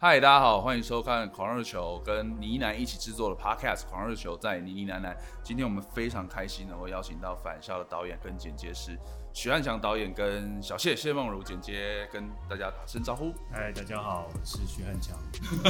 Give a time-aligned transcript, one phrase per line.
[0.00, 5.16] 嗨，大家好，欢迎收看《狂热球》跟倪楠一起制作的 Podcast《狂热球》在倪倪楠楠。
[5.42, 8.96] 今天我们非常开心能够邀请到返校的导演跟剪接师
[9.32, 13.34] 许汉强导演跟小谢谢梦如剪接，跟大家打声招呼。
[13.50, 15.18] 嗨，大家好，我是许汉强。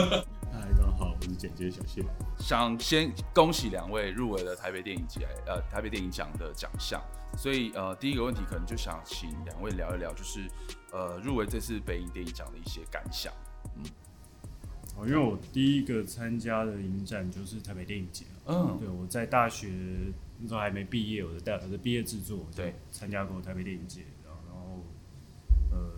[0.53, 2.05] 嗨，大家好，我是剪接小谢。
[2.39, 7.03] 想先恭喜两位入围了台北电影节，呃，台北电影奖的奖项。
[7.39, 10.47] 所以，呃，第一个问题可能就想请两位聊一聊，就是
[10.93, 13.33] 呃，入围这次北影电影奖的一些感想。
[13.75, 13.85] 嗯。
[15.07, 19.69] 因为我第一个参加的影展就是台北电影节，嗯，对，我在大学
[20.41, 24.83] 那时候还没毕业，我的大我的毕业制作，对，参加过台北电影节，然后，然后，
[25.71, 25.91] 呃，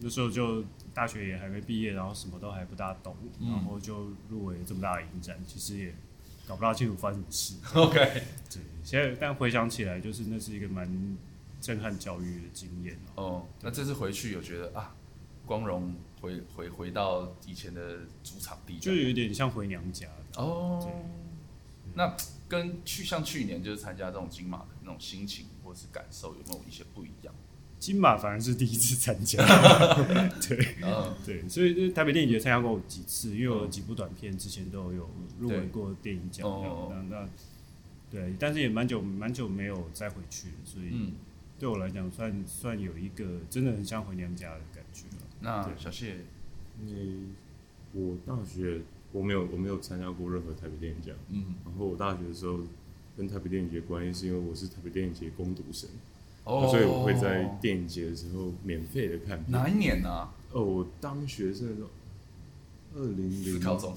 [0.00, 5.94] 那时候就大学也还没毕业，然后什么都还不大懂，嗯、然后就入围这么大的影展，其实也
[6.46, 7.54] 搞不大清楚发生什么事。
[7.78, 7.98] OK，
[8.50, 11.16] 对，现在但回想起来，就是那是一个蛮
[11.60, 12.98] 震撼教育的经验。
[13.14, 14.94] 哦，那这次回去有觉得啊，
[15.46, 15.94] 光荣。
[16.22, 20.90] 回回回到以前的主场地，就有点像回娘家哦。
[21.94, 22.16] 那
[22.48, 27.34] 跟去像去年就是参加这种金马的那种心情或是感受有没有一些不一样？
[27.78, 29.44] 金马反而是第一次参加，
[30.48, 36.48] 对，嗯、对，所以台北电影节参加过几次，因为我有几部短片之前都有入围过电影奖，
[36.88, 37.28] 那那
[38.08, 41.12] 对，但是也蛮久蛮久没有再回去，所以
[41.58, 45.02] 对我来讲算算有一个真的很像回娘家的感觉。
[45.42, 46.18] 那小谢，
[46.86, 47.16] 因为
[47.92, 52.60] 我大学我没有我没有参加过任何台北电影奖，嗯，然后我大学的时候
[53.16, 55.90] 跟台北电影节关系是因为我是台北电影节工读生，
[56.44, 59.44] 哦，所以我会在电影节的时候免费的看。
[59.48, 60.08] 哪一年呢？
[60.08, 60.34] 啊？
[60.52, 61.88] 哦，我当学生的时候，
[62.94, 63.94] 二零零高中，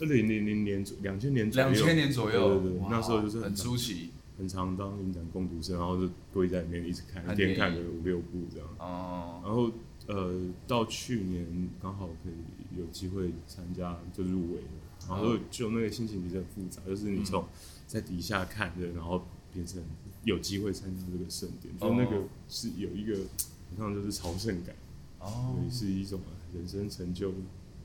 [0.00, 9.70] 二零零零年左两千年左右两千年左右，对对对，那时候就是很初期，很常当影展工读生，然后就跪在里面一直看，一天看个五六部这样，哦，然后。
[10.08, 14.68] 呃，到去年刚好可以有机会参加，就入围了。
[15.08, 17.44] 然后就那个心情其实很复杂，就是你从
[17.86, 19.82] 在底下看着，然后变成
[20.24, 23.16] 有机会参加这个盛典，就那个是有一个
[23.76, 24.74] 好像就是朝圣感，
[25.18, 26.20] 哦，是一种
[26.54, 27.32] 人生成就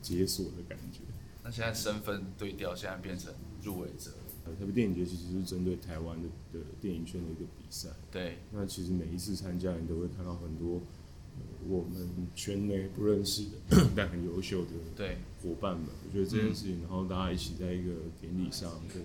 [0.02, 1.00] 解锁的感觉。
[1.44, 4.12] 那现在身份对调，现在变成入围者。
[4.46, 7.90] 呃，台北电影节其实是针对台湾的的电影圈的一个比赛。
[8.12, 8.38] 对。
[8.52, 10.82] 那其实每一次参加，你都会看到很多。
[11.68, 19.04] 我们圈内不认识的， 但很优秀的对伙伴们，我觉得这件事情，然后大家一起在一个典礼上，跟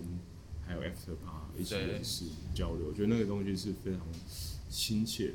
[0.67, 2.25] 还有 after party 一起认识
[2.55, 4.01] 交流，我觉得那个东西是非常
[4.71, 5.35] 亲切的。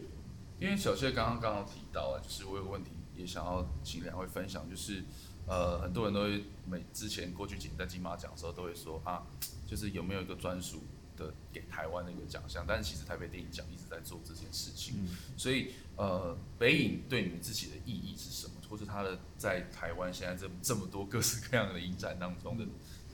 [0.60, 5.04] 因为小谢刚刚刚刚提到啊，就是我有个问题也想要请两位分享，就是
[5.46, 9.22] 呃，很多人都会每之前过去几年在金马奖的时候都会说啊，
[9.66, 10.80] 就是有没有一个专属
[11.18, 18.54] 的给台湾的一个奖项，但是其实台北电影奖一直在做这件事情，嗯、所以呃，北影对你们自己的意义是什么？
[18.70, 22.66] 或是它的在台湾现在这这么多各式各样的影展当中的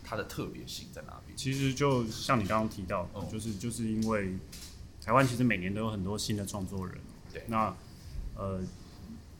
[0.04, 1.38] 它的特别性在哪边？
[1.38, 4.34] 其实就像你刚刚提到，嗯、就是就是因为
[5.02, 6.98] 台湾其实每年都有很多新的创作人，
[7.32, 7.76] 对，那
[8.36, 8.62] 呃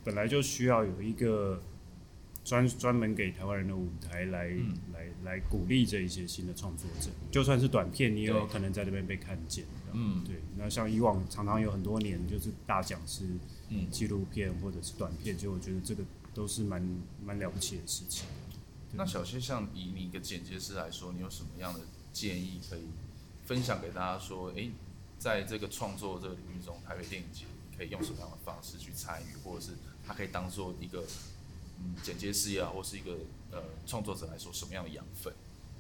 [0.04, 1.62] 本来就需要有一个。
[2.44, 9.64] 专专门给台湾人的舞台来、嗯、来来鼓励这一些新的创作者，就算是短片，你也有可能在这边被看见。
[9.94, 10.42] 嗯，对。
[10.58, 13.24] 那像以往常常有很多年就是大奖是
[13.90, 16.86] 纪录片或者是短片，就我觉得这个都是蛮
[17.24, 18.26] 蛮了不起的事情。
[18.92, 21.80] 那小谢，像以你一个剪接师来说，你有什么样的
[22.12, 22.82] 建议可以
[23.46, 24.20] 分享给大家？
[24.20, 24.72] 说，诶、欸，
[25.18, 27.46] 在这个创作这个领域中，台北电影节
[27.78, 29.72] 可以用什么样的方式去参与，或者是
[30.06, 31.06] 它可以当做一个。
[31.84, 33.18] 嗯，剪接师啊，或是一个
[33.52, 35.34] 呃创作者来说，什么样的养分？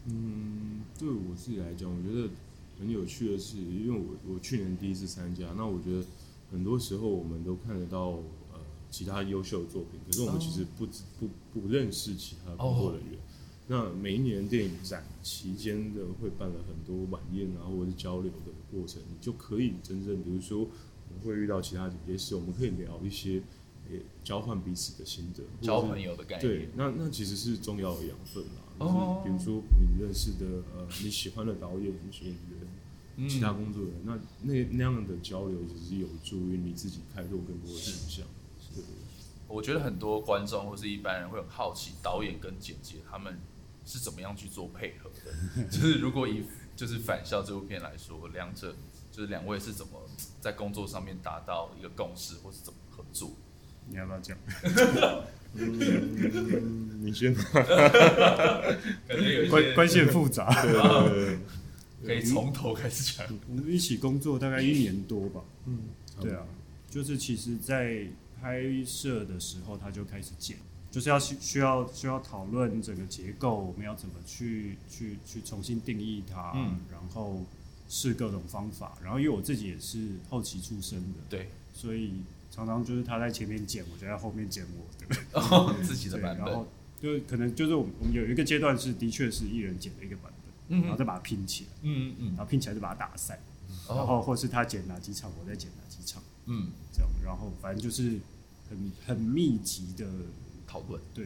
[0.05, 2.29] 嗯，对我自己来讲，我觉得
[2.77, 6.05] 很有趣的是，因为我我去年第一次参加，那我觉得
[6.51, 8.19] 很多时候我们都看得到
[8.51, 8.59] 呃
[8.91, 13.13] 其他优秀的作品，可是我们其实不、哦、不不，不认识其他工作人员。
[13.13, 13.23] 哦、
[13.67, 23.41] 那每一年电影展期间的会办了很多晚宴啊，或者是交流的过程，你就可以真正，比如说我们会遇到其他剪接师，我们可以聊一些。
[23.93, 26.41] 也交换彼此的心得，交朋友的概念。
[26.41, 28.61] 对，那那其实是重要的养分啦。
[28.79, 29.21] 哦。
[29.23, 31.93] 比如说你认识的呃你喜欢的导演、演
[32.23, 32.67] 员、
[33.17, 38.25] 嗯、其他工作人员，那那那样的交流其实有助于你自己开拓更多的想象。
[38.73, 38.83] 对。
[39.47, 43.37] 我觉得很多观众或是一般人会很好奇，导演跟剪接他们
[43.85, 45.63] 是怎么样去做配合的？
[45.69, 46.43] 就是如果以
[46.75, 48.75] 就是返校这部片来说，两者
[49.11, 50.01] 就是两位是怎么
[50.41, 53.29] 在工作上面达到一个共识，或是怎么合作？
[53.89, 54.37] 你要不要讲？
[57.01, 57.33] 你先。
[57.33, 61.39] 感觉有一些关关系很复杂，对对
[62.01, 63.25] 对，可以从头开始讲。
[63.49, 65.41] 我们一起工作大概一年多吧。
[65.65, 65.79] 嗯，
[66.21, 66.43] 对啊，
[66.89, 68.07] 就是其实，在
[68.41, 70.57] 拍摄的时候他就开始剪，
[70.91, 77.45] 就是要需需要需要讨论整个结构，我们要怎么去去去重新定义它，嗯，然后
[77.87, 79.99] 试各种方法，然后因为我自己也是
[80.29, 82.13] 后期出身的，对，所以
[82.53, 86.67] 常常就是他在前面剪，我就在后面剪我的，哦， 自己的版本，然后
[87.01, 93.39] 就可能就是我们我们有一个阶段是的确是一人剪了一个版本，嗯，然后再把它拼起来，嗯嗯嗯，然后拼起来就把它打散，
[93.89, 98.19] 然后或是他剪哪几场，我再剪哪几场，嗯，这样，然后反正就是
[98.69, 100.05] 很很密集的
[100.67, 101.25] 讨论，对。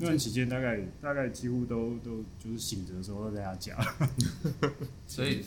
[0.00, 3.76] 那段期间大概大概几乎都都就是醒着的时候都在他家，
[5.08, 5.44] 所以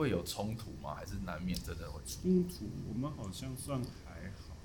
[0.00, 0.94] 会有冲突吗？
[0.94, 2.64] 还是难免真的会冲突？
[2.88, 4.56] 我们好像算还好。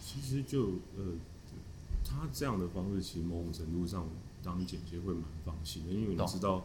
[0.00, 1.14] 其实就呃，
[2.04, 4.08] 他这样的方式，其实某种程度上
[4.42, 6.64] 当剪接会蛮放心的，因为你知道，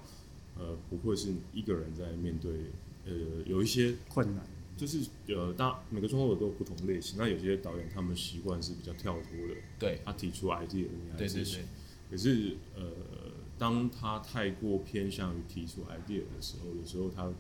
[0.57, 2.71] 呃，不会是一个人在面对
[3.05, 4.45] 呃有一些困难。
[4.77, 7.17] 就是呃，大每个创作者都有不同类型。
[7.17, 10.87] 那有些导演他们习惯是比较跳脱的，对，他提出 idea。
[11.17, 11.65] 对对对。
[12.11, 12.83] 可是呃，
[13.57, 17.33] 当他太过偏向于提出 idea 的时候，有时候他的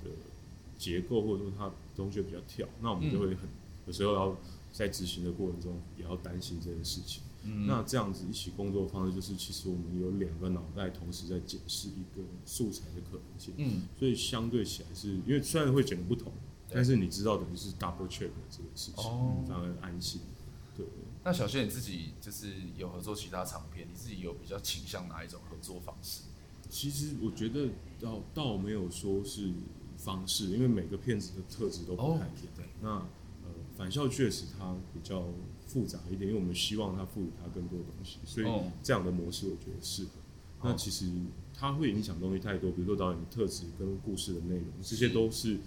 [0.77, 4.37] 结构或者说他东西比较跳，那我们就会很、嗯、有时候要
[4.71, 7.23] 在执行的过程中也要担心这件事情。
[7.43, 7.67] 嗯。
[7.67, 13.53] 那这样子一起工作方式就是，其实我们有两个脑袋同时在检视一个素材的可能性。
[13.57, 13.83] 嗯。
[13.97, 16.31] 所以相对起来是，因为虽然会剪的不同。
[16.67, 20.19] 但是你知道，等于是 double check 的这个事情，哦、反而安心。
[20.75, 20.83] 对。
[21.23, 26.23] 那小谢你自己就是有合作其他长片，你自己有比较倾向哪一种合作方式？
[26.67, 27.69] 其实我觉得
[28.01, 29.53] 倒倒没有说是
[30.05, 32.53] 方式，因为每个片子的特质都不太一样。
[32.57, 32.89] 哦、那
[33.43, 35.25] 呃，返校确实它比较
[35.65, 38.47] 复杂一点，因为我们希望它赋予它更多的东西，所以
[38.83, 40.09] 这样的模式我觉得适合。
[40.59, 41.11] 哦、那其实
[41.53, 45.57] 它会影响东西太多，比如说导演的特质跟故事的内容，这些都是。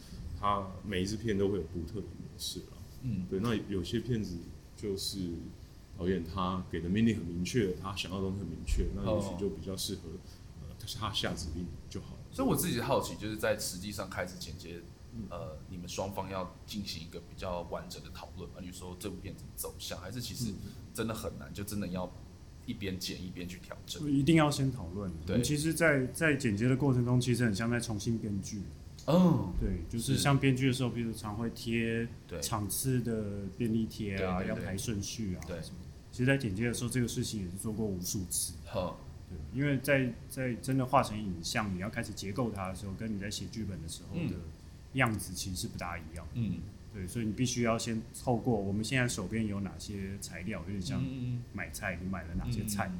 [0.40, 3.40] 他每一支片都会有独特的模式了，嗯，对。
[3.40, 4.36] 那有些片子
[4.76, 5.18] 就是
[5.98, 10.02] 导演他给的命令很明确，他想要的东西很明确，那也许就比较适合
[10.60, 12.17] 呃他下指令就好了。
[12.38, 14.80] 所以我自己好奇，就是在实际上开始剪接，
[15.28, 18.60] 呃，你们双方要进行一个比较完整的讨论嘛？
[18.60, 20.52] 比如说这部片子走向，还是其实
[20.94, 22.08] 真的很难，就真的要
[22.64, 24.08] 一边剪一边去调整？
[24.08, 25.12] 一定要先讨论。
[25.26, 28.62] 对，其实在，在在剪接的过程中，其实很像在重新编剧。
[29.06, 32.06] 嗯，对，就是像编剧的时候，比如常会贴
[32.40, 35.60] 场次的便利贴啊，要排顺序啊，对。
[36.12, 38.54] 其实，在剪接的时候，这个事情也是做过无数次。
[38.64, 44.36] 好，对，因为在在真的画成影像，你要开始结构它的时候，跟你在写剧本的时候的
[44.94, 46.26] 样子其实是不大一样。
[46.34, 46.60] 嗯，
[46.92, 51.02] 对，所以你必须要先透过我们现在手边有哪些材料，有点像
[51.52, 52.90] 买菜，你买了哪些菜，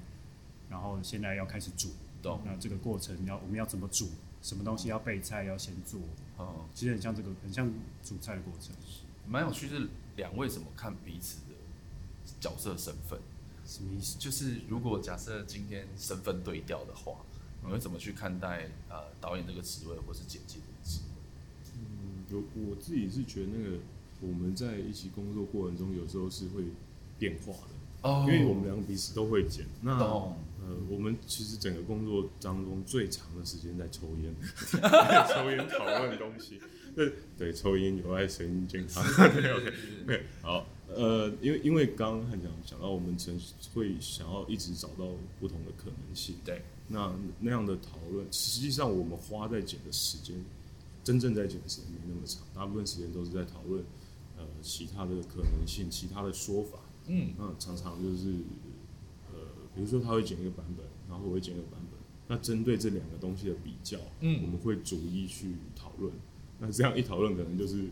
[0.69, 1.89] 然后现在要开始煮。
[2.21, 2.41] 懂。
[2.45, 4.09] 那这个过程要我们要怎么煮？
[4.41, 6.01] 什么东西要备菜，要先做，
[6.37, 7.69] 哦，其实很像这个，很像
[8.05, 8.73] 煮菜的过程，
[9.27, 9.67] 蛮有趣。
[9.69, 11.55] 是两位怎么看彼此的
[12.39, 13.19] 角色身份？
[13.69, 14.17] 什么意思？
[14.19, 17.21] 就是如果假设今天身份对调的话，
[17.63, 21.77] 你会怎么去看待呃导演这个职位，或是剪辑这个职位？
[21.77, 23.77] 嗯，有我自己是觉得那个
[24.23, 26.65] 我们在一起工作过程中，有时候是会
[27.19, 29.93] 变化的，哦，因为我们两个彼此都会剪，那。
[30.61, 34.35] 呃，我们其实整个工作当中最长的时间在抽烟，
[35.33, 36.61] 抽烟讨论东西。
[36.97, 39.03] 对对，抽烟有害身心健康。
[39.33, 39.73] 对 OK
[40.05, 40.67] OK 好。
[40.99, 43.39] 呃，因为因为刚刚很讲讲到，我们曾
[43.73, 45.07] 会想要一直找到
[45.39, 46.35] 不同的可能性。
[46.45, 46.63] 对。
[46.89, 50.35] 那那样的讨论，实际上我们花在剪的时间，
[51.05, 53.85] 真正在剪的时间没那么长，大部分时间都是在讨论
[54.37, 56.81] 呃其他的可能性、其他的说法。
[57.07, 57.33] 嗯。
[57.39, 58.33] 那常常就是
[59.33, 59.39] 呃。
[59.75, 62.01] 比如说他会剪一个版本，然后我会剪一个版本。
[62.27, 66.13] 那针对这两个东西的比较，嗯，我们会逐一去讨论。
[66.59, 67.85] 那这样一讨论，可能就是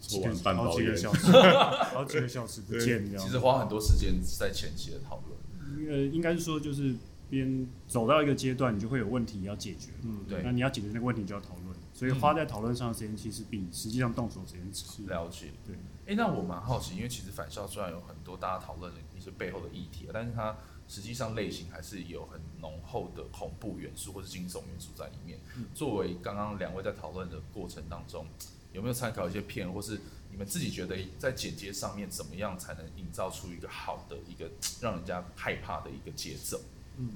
[0.00, 0.94] 抽完半包烟，
[1.92, 5.88] 好几个小时不见这样，其实花很多时间在前期的讨论。
[5.88, 6.94] 呃，应该是说，就是
[7.28, 9.90] 边走到一个阶段，你就会有问题要解决。
[10.02, 10.42] 嗯，对。
[10.42, 11.76] 那你要解决那个问题，就要讨论。
[11.92, 15.06] 所以花在讨论上的时间，其实比实际上动手时间长。
[15.06, 15.52] 了解。
[15.66, 15.76] 对。
[16.06, 20.56] 哎，那我蛮好奇，因为其实返校虽然有很多大家讨论的一些背后的议题，但是它。
[20.88, 25.38] 实际上类型还是有很浓厚的恐怖元素或是惊悚元素在里面。
[25.72, 28.26] 作为刚刚两位在讨论的过程当中，
[28.72, 30.00] 有没有参考一些片，或是
[30.30, 34.50] 你们自己觉得在剪接上面怎么样才能营造出一个好的一个
[34.80, 36.60] 让人家害怕的一个节奏？
[36.98, 37.10] 嗯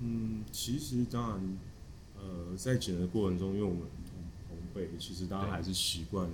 [0.00, 1.58] 嗯，其实当然，
[2.16, 4.18] 呃，在剪的过程中，因为我们同
[4.48, 6.28] 同辈，其实大家还是习惯。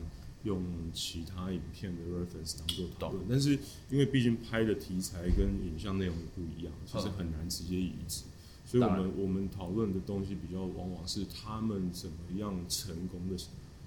[0.44, 0.60] 用
[0.92, 3.56] 其他影片的 reference 当做讨论，但是
[3.88, 8.24] 因为毕竟拍的题材跟影像内容也不一样，其实很难直接移植，
[8.66, 13.36] 所以我们我们讨论的东西比较往往是他们怎么样成功的，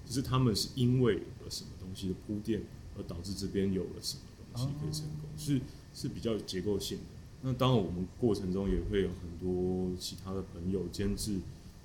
[0.06, 2.62] 就是他们是因为有了什么东西的铺垫，
[2.96, 4.22] 而导致这边有了什么
[4.54, 5.60] 东西可以成功，是
[5.92, 7.04] 是比较结构性的。
[7.42, 11.38] 那当然我们过程中也会有很多其他的朋友监制，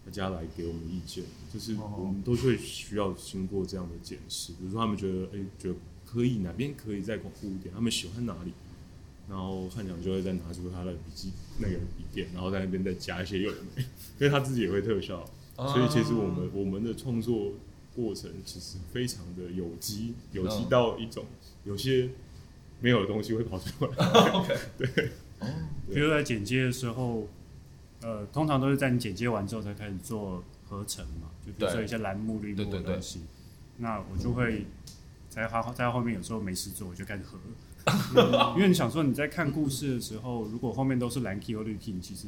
[0.06, 1.24] 大家来给我们意见，
[1.54, 4.54] 就是我们都会需要经过这样的检视。
[4.54, 5.76] 比如说他们觉得，哎、欸，觉得
[6.06, 8.54] 可以哪边可以再广阔一点，他们喜欢哪里，
[9.30, 13.82] 然后汉强就会再拿出他的笔记那个笔电，然后在那边再加一些有的没，
[14.20, 17.52] 因为他自己也会特效，所以其实我们我们的创作
[17.96, 21.26] 过程其实非常的有机，有机到一种
[21.64, 22.10] 有些
[22.80, 23.92] 没有的东西会跑出来。
[24.32, 25.12] OK， 对。
[25.92, 27.28] 比如在剪接的时候，
[28.02, 33.20] 呃，通常都是在你剪接完之后才开始做合成嘛，就比如说一些蓝幕、绿幕的东西。
[33.20, 33.28] 对对对，
[33.78, 34.66] 那我就会
[35.30, 37.40] 在后在后面有时候没事做，我就开始合。
[38.56, 42.28] 因为你想说你在看故事的时候，如果后面都是蓝 key 或绿 key，其实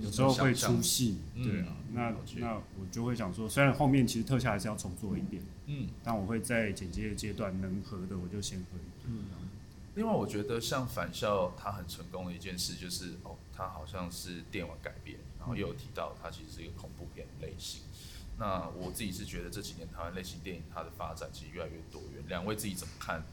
[0.00, 1.18] 有时候会出戏。
[1.34, 9.06] 对啊，那那我就会想说，虽然后面其实特效还是要重做一遍，嗯，但我会在剪接的阶段能合的我就先合一遍。
[9.06, 9.24] 嗯
[9.94, 17.82] 另外，我觉得像返校，它很成功的一件事就是，哦，它好像是电玩改编，然后又有提到它其实是一个恐怖片类型。
[18.38, 22.22] 那我自己是觉得这几年台湾类型电影它的发展其实越来越多元。
[22.28, 23.24] 两位自己怎么看？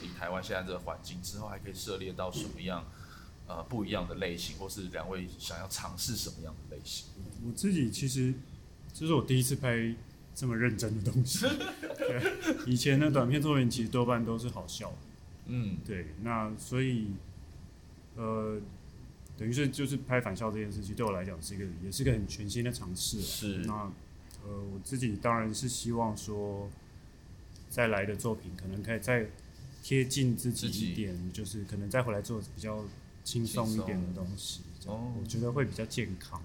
[0.00, 2.84] 以台湾现在这个环境之后，还可以涉猎到什么样
[3.46, 7.06] 呃不一样的类型，或是两位想要尝试什么样的类型？
[7.46, 8.32] 我自己其实
[8.92, 9.94] 这是我第一次拍
[10.34, 11.46] 这么认真的东西。
[11.96, 12.32] 对，
[12.66, 14.96] 以前的短片作品其实多半都是好笑的。
[15.46, 17.08] 嗯，对，那所以，
[18.16, 18.58] 呃，
[19.36, 23.20] 等于是就是拍返校这件事情，对我来讲是一个，也是个很全新的尝试。
[23.20, 23.74] 是，那
[24.42, 26.70] 呃，我自己当然是希望说，
[27.68, 29.26] 再来的作品可能可以再
[29.82, 32.82] 贴近自己一点，就是可能再回来做比较
[33.24, 36.40] 轻松一点的东西，哦，我觉得会比较健康。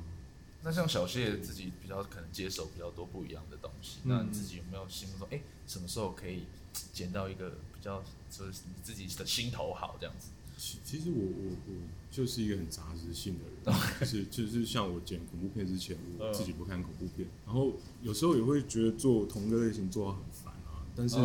[0.63, 6.43] 那像小谢自己比较可能接手比较多不一样的东西，嗯、那你自己有没有心目中，哎、欸，什么时候可以
[6.91, 8.01] 捡到一个比较？
[8.29, 10.29] 就是你自己的心头好这样子。
[10.55, 11.73] 其其实我我我
[12.11, 17.71] 就是一个很杂食性的人，就是就是像我剪恐怖片之前，我自己不看恐怖片，然后
[18.03, 21.15] 有时候也会觉得做同一个类型做到很烦啊，但是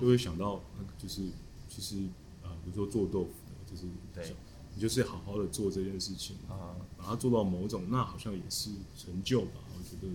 [0.00, 0.62] 就会想到，
[0.96, 1.22] 就是
[1.68, 1.96] 其实
[2.42, 4.34] 啊，比如说做豆腐的，就是对，
[4.78, 9.58] 你就是好好的做这件事情啊，把它做到某种，那好像也是成就吧。
[9.76, 10.08] 我觉得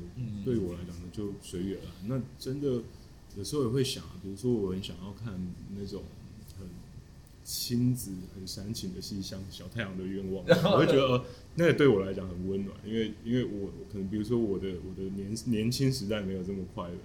[0.46, 1.89] 对我来讲呢，就随缘了。
[2.05, 2.82] 那真的
[3.36, 5.38] 有时候也会想，比如说我很想要看
[5.75, 6.01] 那种
[6.58, 6.65] 很。
[7.46, 16.96] 亲子很煽情的戏，像《小太阳的愿望》， 我会觉得呃，那个对我来讲很温暖，因为因为我可能比如说我的我的年年轻时代没有这么快乐，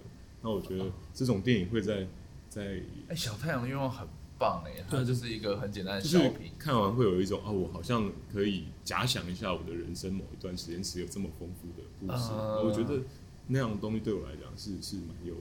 [0.40, 2.06] 那我觉得这种电影会在
[2.48, 2.66] 在
[3.08, 4.06] 哎，欸《小太阳的愿望》很
[4.38, 13.02] 棒哎，它就是一个很简单的小品，看完会有一种啊，我好像可以假想一下我的人生某一段时间是有这么丰富的故事，呃、我觉得
[13.48, 15.34] 那样的东西对我来讲是是蛮有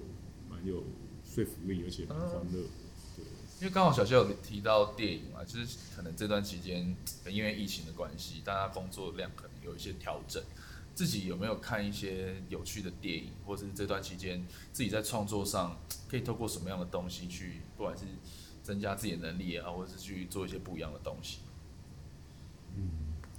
[0.50, 0.84] 蛮有
[1.24, 2.60] 说服力，而且蛮欢乐。
[2.60, 3.24] 呃
[3.60, 6.96] 因为刚好小谢有提到电影嘛，就是可能这段期间
[7.28, 10.40] 因为疫情的关系，大家工作量可能有一些调整。
[10.94, 15.76] 自己有没有看一些有趣的电影，或是这段期间自己在创作上
[16.08, 18.04] 可以透过什么样的东西去，不管是
[18.68, 21.40] 增加自己的能力啊，或者是去做一些不一样的东西？
[22.76, 22.90] 嗯。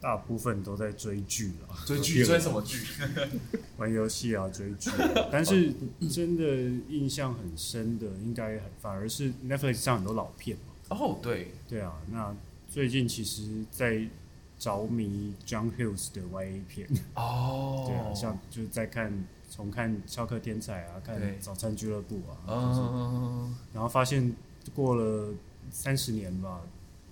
[0.01, 2.87] 大部分都在追剧了，追剧追什么剧？
[3.79, 4.91] 玩游戏啊，追剧。
[5.31, 5.75] 但是
[6.09, 6.45] 真的
[6.89, 10.97] 印象很深的，应该反而是 Netflix 上很多老片嘛。
[10.97, 12.01] 哦，对，对啊。
[12.13, 12.33] 那
[12.71, 14.09] 最近其实，在
[14.57, 16.89] 着迷 John Hughes 的 YA 片。
[17.17, 17.85] 哦。
[17.91, 19.13] 对啊，像就是在看
[19.51, 22.39] 重看《肖克天才》啊，看《早餐俱乐部》啊。
[22.47, 23.53] 哦。
[23.75, 24.33] 然后发现
[24.69, 25.35] 过了
[25.71, 26.63] 三十年吧，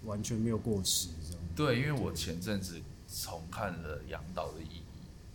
[0.05, 1.43] 完全没有过时这样。
[1.55, 4.81] 对，因为我前阵子重看了《杨导的意义》，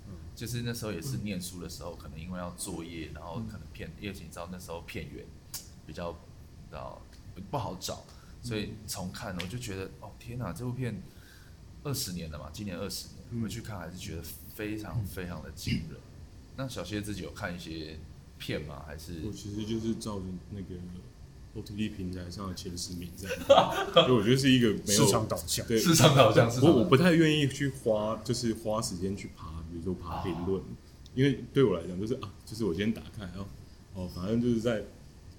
[0.08, 5.26] 嗯，就是那时候也是念书的时候，可能因为要作业，然后可能片，因为你知道那时候片源
[5.86, 6.16] 比较，
[6.72, 7.02] 然后
[7.50, 8.04] 不好找，
[8.42, 11.02] 所以重看，我就觉得哦天哪，这部片
[11.84, 14.24] 二十年了嘛，今年二十年，回去看还是觉得
[14.56, 16.00] 非常非常的惊人。
[16.56, 17.98] 那小谢自己有看一些
[18.38, 18.84] 片吗？
[18.86, 20.76] 还是我其实就是照着那个。
[21.56, 26.50] OTT 平台上的前十名这样，所以我觉得是一个没有市场导向，对市场导向。
[26.62, 30.66] 我我不太愿意去花，就是花时间去爬，比如说爬评论，哦、
[31.14, 33.46] 因为对我来讲就是啊，就是我今天打开，然后
[33.94, 34.84] 哦，反正就是在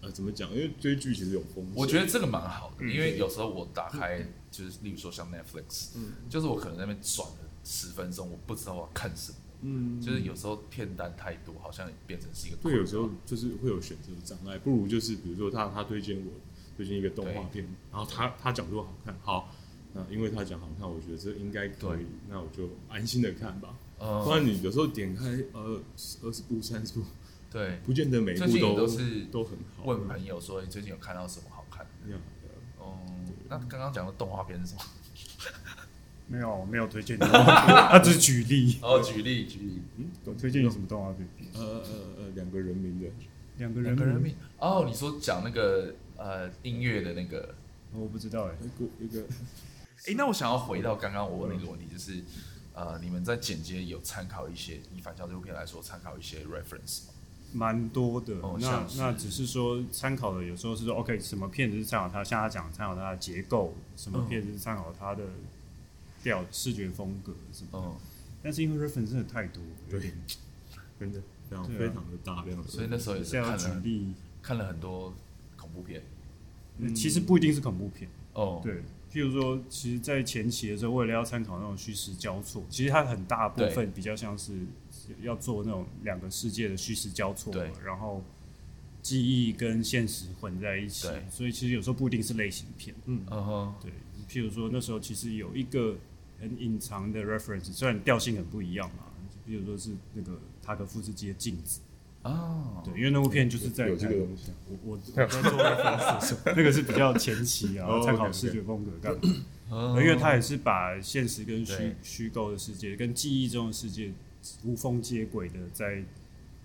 [0.02, 0.50] 呃怎么讲？
[0.54, 1.72] 因为追剧其实有风险。
[1.74, 4.18] 我觉得这个蛮好的，嗯、因为有时候我打开
[4.50, 9.38] 就是，例如说像 Netflix，嗯，就是我可能在那边转了十分钟，我不知道我要看什么。
[9.62, 12.56] 嗯，就是有时候片单太多，好像变成是一个。
[12.56, 16.32] 对，有时候就是会有选择障碍，不如就是比如说他他推荐我
[16.76, 19.54] 推荐一个动画片，然后他他讲说好看，好，
[19.92, 23.74] 那因为他讲好看，我觉得这应该可以，那我就安心的看吧。
[24.00, 25.80] 嗯，不然你有时候点开呃
[26.22, 27.04] 二十部三十部，
[27.50, 29.84] 对，不见得每一部都都是都很好。
[29.84, 32.16] 问朋友说你最近有看到什么好看的？
[32.78, 34.80] 哦、嗯，对那刚刚讲的动画片是什么？
[36.26, 38.78] 没有，没有推荐你，他 只是举例。
[38.82, 41.28] 哦，举例举例，嗯，我推荐你什么动画片？
[41.54, 41.84] 呃呃
[42.18, 43.06] 呃，两个人名的，
[43.58, 44.34] 两个人名。
[44.58, 47.54] 哦，你说讲那个呃音乐的那个，
[47.92, 49.26] 我不知道哎，一个一个。
[50.08, 52.22] 哎，那我想要回到刚刚我问那个问题，就是
[52.74, 57.12] 呃，你们在剪接有参考一些以反校这部片来说，参考一些 reference 吗？
[57.52, 65.22] 蛮多的，哦、那那只是说参考的，有时候是说 OK，什么片子是参考它，像他讲参考它的结构，什么片子是参考它的
[66.22, 67.78] 调视觉风格什么。
[67.78, 67.96] 哦。
[68.42, 70.12] 但是因为 reference 真的太多，有点
[70.98, 71.20] 真的。
[71.50, 73.82] 非常非常的大量，所以那时候也是看了
[74.40, 75.12] 看了很多
[75.56, 76.02] 恐怖片。
[76.78, 78.08] 嗯，其实不一定是恐怖片。
[78.32, 78.60] 哦。
[78.62, 78.76] 对，
[79.12, 84.52] 譬如说，其实，在前期的时候，为了要参考那种虚实交错，其实它很大部分比较像是。
[85.20, 88.22] 要做那种两个世界的虚实交错，对，然后
[89.02, 93.90] 记忆跟现实混在一起，对，所以其实有时候不一定是类型片，嗯，嗯哼，对，
[94.28, 95.96] 譬如说那时候其实有一个
[96.42, 99.04] 很隐藏的 reference，虽然调性很不一样嘛，
[99.46, 101.80] 比如说是那个塔可夫斯基的镜子，
[102.24, 109.14] 哦，对，因为那部片就是在有这个东西，我我我在做 reference，那个是比较前期啊，参考视觉风格干
[109.70, 114.12] 嘛，因为他也是把现实跟虚虚构的世界跟记忆中的世界。
[114.64, 116.02] 无缝接轨的，在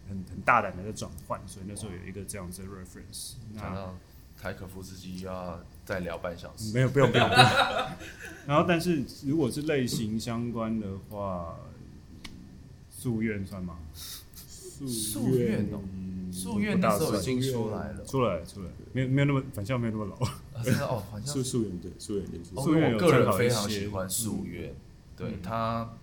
[0.09, 3.33] 很很大胆的在转换，所以那时候有一个这样子的 reference。
[3.55, 3.95] 讲到
[4.41, 7.43] 塔可夫斯基要再聊半小时，没有，不用，不用，不用。
[8.47, 11.57] 然后，但是如果是类型相关的话，
[12.99, 13.77] 夙愿算吗？
[14.79, 15.81] 夙愿哦，
[16.31, 20.15] 夙愿那时候已经出来了，出来，出来，没有，没有那么返校，没有那么老。
[20.15, 24.73] 哦，返校 夙愿对，夙愿对，夙愿我个人非常喜欢夙愿，
[25.17, 25.93] 对他。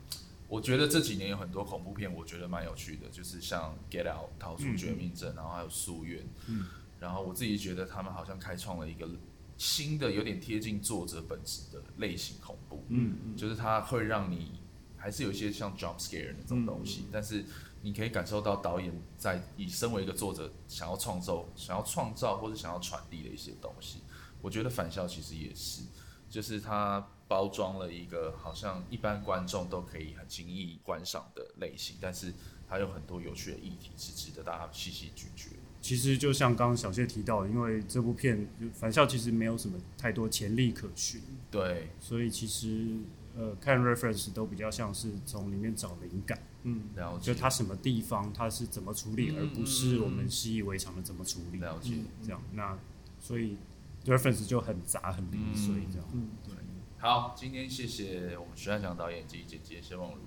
[0.46, 6.66] 我觉得这几年有很多恐怖片，我觉得蛮有趣的，就是像《Get Out》逃出绝命镇，嗯、然后还有《夙愿》，嗯，
[7.00, 9.08] 然后我自己觉得他们好像开创了一个
[9.56, 14.60] 新的、有点贴近作者本质的类型恐怖，嗯，嗯就是它会让你
[14.96, 17.44] 还是有一些像 jump scare 那种东西，嗯、但是
[17.82, 24.00] 你可以感受到导演在以身为一个作者想要创造、想要创造或者想要传递的一些东西。
[24.42, 25.82] 我觉得《返校》其实也是，
[26.28, 27.06] 就是它。
[27.26, 32.32] 包装了一个好像一般观众都可以很轻易观赏的类型，但是
[32.68, 35.56] 它有很多有趣的议题是值得大家细细咀嚼。
[35.84, 38.38] 其实就像刚刚小谢提到的，因为这部片
[38.72, 41.20] 《返校》其实没有什么太多潜力可循，
[41.50, 42.96] 对，所以其实
[43.36, 52.78] 呃看 reference 都比较像是从里面找灵感，嗯，了解，就它什么地方它是怎么处理，嗯、而不是我们习以为常的怎么处理，了解，嗯、这样，那
[53.20, 53.58] 所以
[54.06, 56.54] reference 就很杂很零碎这样，嗯，对。
[56.96, 60.22] 好，今天谢谢我们徐汉祥导演及姐姐谢梦如，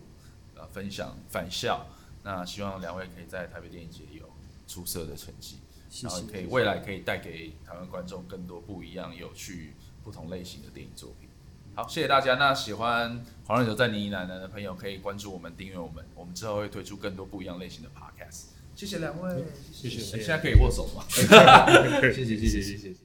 [0.54, 1.88] 呃，分享返校。
[2.24, 4.30] 那希望两位可以在台北电影节有
[4.68, 5.58] 出色的成绩，
[5.90, 11.30] 谢谢，然后可以未来可以带给台湾观众更多不一样、有趣、不同类型的电影作品。
[11.74, 12.36] 好，谢谢大家。
[12.36, 18.46] 那喜欢黄任哲在你奶奶的朋友可以关注我们、订阅我们，我们之后会推出更多不一样类型的 podcast。
[18.76, 20.00] 谢谢两位，谢谢。
[20.00, 21.04] 现在可以握手吗？
[21.08, 21.22] 谢
[22.14, 22.96] 谢，谢谢，谢谢。